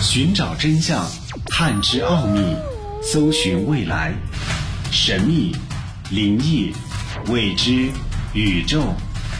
[0.00, 1.06] 寻找真相，
[1.44, 2.40] 探知奥秘，
[3.02, 4.14] 搜寻未来，
[4.90, 5.54] 神秘、
[6.10, 6.72] 灵异、
[7.30, 7.90] 未知、
[8.32, 8.80] 宇宙，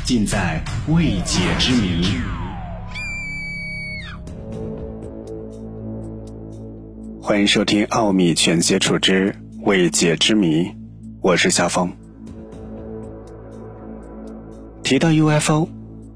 [0.04, 2.04] 尽在未解之谜。
[7.22, 10.64] 欢迎收听《奥秘全接触之未解之谜》，
[11.22, 11.90] 我是小峰。
[14.84, 15.68] 提到 UFO，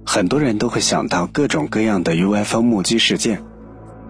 [0.05, 3.43] 很多人都会想到各种各样的 UFO 目击事件。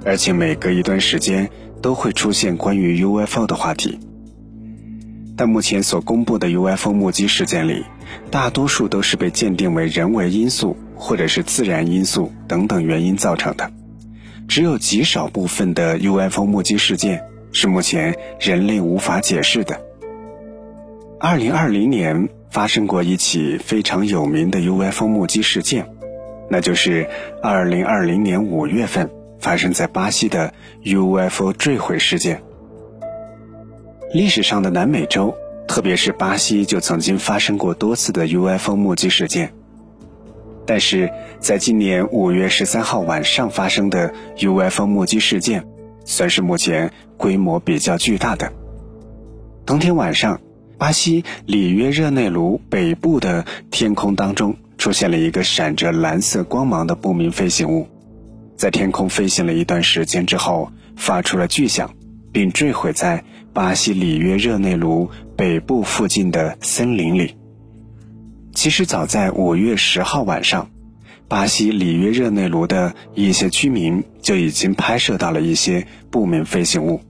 [0.04, 1.50] 而且每隔一段时间
[1.82, 3.98] 都会出现关于 UFO 的话题，
[5.36, 7.84] 但目前所公布的 UFO 目击事件里，
[8.30, 13.70] 大多数都是被鉴定为人为因素或者是自然因素等等原因造成的，
[14.46, 17.22] 只有极少部分的 UFO 目击事件
[17.52, 19.80] 是目前人类无法解释的。
[21.18, 25.86] 二零二零年发生过一起非常有名的 UFO 目击事件，
[26.50, 27.08] 那就是
[27.42, 29.10] 二零二零年五月份。
[29.38, 30.52] 发生在巴西的
[30.84, 32.42] UFO 坠毁事件。
[34.12, 35.34] 历史上的南美洲，
[35.66, 39.52] 特别是巴西，就曾经发生过多次的 UFO 目击事件。
[40.66, 45.64] 但是在今年五月十三号晚上发生的 UFO 目击事件，
[46.04, 48.50] 算是目前规模比较巨大的。
[49.66, 50.40] 当天晚上，
[50.78, 57.86] 巴西里约热内卢北部的天空当中出现了一个闪着蓝色光芒的不明飞行物。
[58.56, 61.94] 在天空飞行了一段时间之后，发出了巨响，
[62.32, 67.36] 并坠毁在巴西里约热内卢北部附近的森林里。
[68.52, 70.70] 其实早在五月十号晚上，
[71.26, 77.00] 巴西里约热内卢的一些居民就已经拍摄到了一些不明飞行物，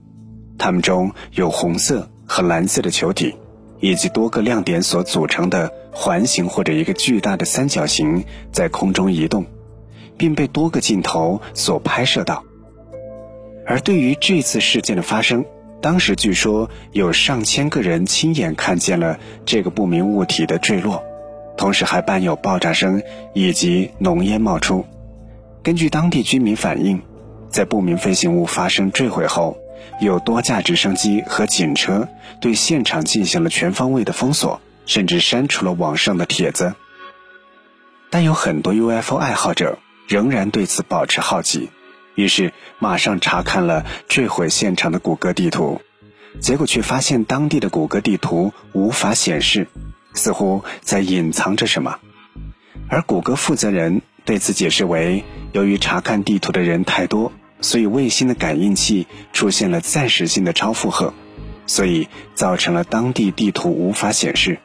[0.57, 3.35] 它们中有红色和蓝色的球体，
[3.79, 9.45] 以及多个亮点所组成的环形或者一个巨大的三角形在空中移动。
[10.17, 12.43] 并被多个镜头所拍摄到。
[13.65, 15.45] 而对于这次事件的发生，
[15.81, 21.03] 当时据说有上千个人亲眼看见了这个不明物体的坠落，
[21.57, 23.01] 同时还伴有爆炸声
[23.33, 24.85] 以及浓烟冒出。
[25.63, 27.01] 根据当地居民反映，
[27.49, 29.57] 在不明飞行物发生坠毁后，
[29.99, 32.07] 有多架直升机和警车
[32.39, 36.75] 对现场进行了全方位的封锁，甚至删除了网上的帖子。
[38.11, 39.79] 但有很多 UFO 爱好者。
[40.07, 41.69] 仍然对此保持好奇，
[42.15, 45.81] 于是马上查看了坠毁现场的谷歌地图，
[46.39, 49.67] 结果却发现当地的谷歌地图无法显示，
[50.13, 51.97] 似乎在隐藏着什么。
[52.87, 55.23] 而谷歌负责人对此解释为，
[55.53, 61.13] 由于查看地图的人太多，所以卫星的感应器出现了暂时性的超负荷，
[61.65, 64.59] 所以造成了当地地图无法显示。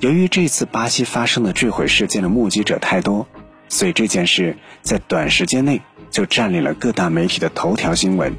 [0.00, 3.26] 由于这次巴西发生的坠毁事件的目击者太多。
[3.72, 8.36] 所以这件事在短时间内就占领了各大媒体的头条新闻，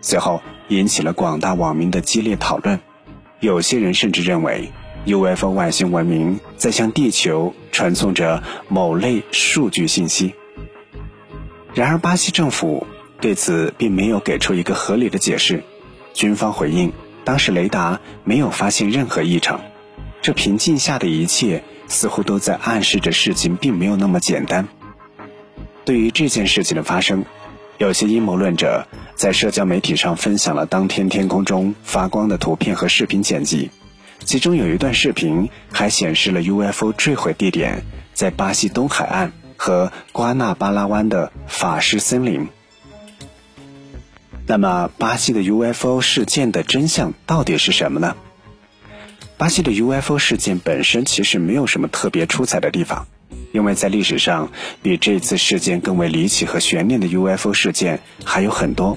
[0.00, 2.80] 随后引起了广大网民的激烈讨论。
[3.38, 4.72] 有些人甚至认为
[5.06, 10.34] ，UFO 外星文明在向地球传送着某类数据信息。
[11.74, 12.84] 然而，巴西政府
[13.20, 15.62] 对此并没有给出一个合理的解释。
[16.12, 16.92] 军方回应，
[17.22, 19.60] 当时雷达没有发现任何异常。
[20.20, 21.62] 这平静下的一切。
[21.92, 24.66] 似乎都在暗示着事情并没有那么简单。
[25.84, 27.24] 对于这件事情的发生，
[27.78, 33.70] 有些阴谋论者在社交媒体上分享了当天天空中发光的图片和视频剪辑，
[34.24, 42.48] 其中有一段视频还显示了 UFO 坠毁地点在巴西东海岸和瓜纳巴拉湾的法师森林。
[44.46, 48.16] 那么，巴西的 UFO 事件的真相到底是什么呢？
[49.42, 53.08] 巴西的 UFO 事件本身其实没有什么特别出彩的地方，
[53.50, 54.52] 因为在历史上
[54.84, 58.96] 比这次事件更为离奇和悬念的 UFO 事件还有很多，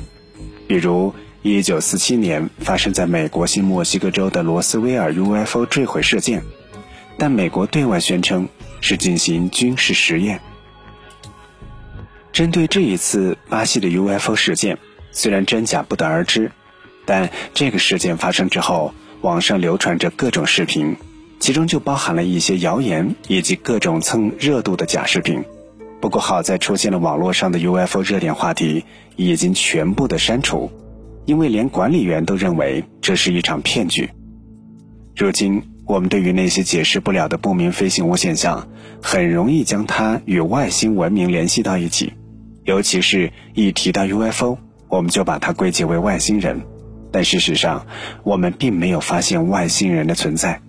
[0.67, 6.43] 比如1947年发生在美国新墨西哥州的罗斯威尔 UFO 坠毁事件，
[7.17, 8.47] 但美国对外宣称
[8.81, 10.39] 是进行军事实验。
[12.31, 14.77] 针对这一次巴西的 UFO 事件，
[15.11, 16.51] 虽然真假不得而知，
[17.03, 18.93] 但这个事件发生之后。
[19.25, 20.95] 网上流传着各种视频，
[21.39, 25.43] 其中就包含了一些谣言以及各种蹭热度的假视频。
[25.99, 28.85] 不过好在出现了网络上的 UFO 热点话题
[29.15, 30.69] 已经全部的删除，
[31.25, 34.11] 因为连管理员都认为这是一场骗局。
[35.15, 38.67] 如今我们对于那些解释不了的不明飞行物现象，
[39.01, 42.13] 很容易将它与外星文明联系到一起，
[42.63, 46.61] 尤其是一提到 UFO，我们就把它归结为外星人。
[47.15, 47.87] 但事实上，
[48.23, 50.59] 我们并没有发现外星人的存在，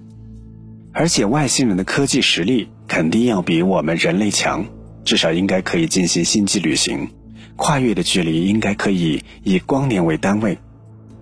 [0.93, 4.64] 而且外星人的科技实力肯定要比我们人类强，
[5.04, 7.08] 至少应该可以进行星际旅行，
[7.56, 10.56] 跨越的距离应该可以以光年为单位。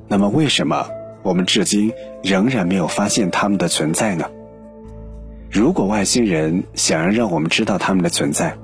[0.09, 0.91] 那么，为什么
[1.23, 1.91] 我们至今
[2.23, 4.27] 仍然没有发现他们的存在呢？
[5.51, 8.55] 如果外星人想要让我们知道他们的存在，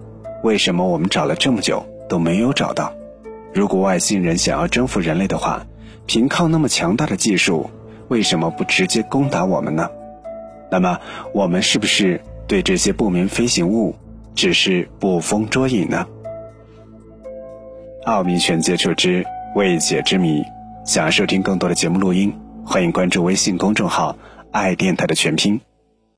[0.45, 2.93] 为什么我们找了这么久都没有找到？
[3.55, 5.67] 如果外星人想要征服人类的话，
[6.13, 7.71] 凭靠那么强大的技术，
[8.09, 9.89] 为什么不直接攻打我们呢？
[10.69, 10.99] 那么，
[11.33, 13.95] 我们是不是对这些不明飞行物
[14.35, 16.05] 只是捕风捉影呢？
[18.07, 19.25] 奥秘全接触之
[19.55, 20.43] 未解之谜。
[20.85, 22.37] 想收听更多的节目录音，
[22.67, 24.17] 欢迎关注微信公众号
[24.51, 25.61] “爱电台”的全拼。